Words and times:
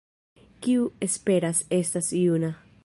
Kiu 0.67 0.87
esperas, 1.09 1.63
estas 1.81 2.13
juna. 2.25 2.55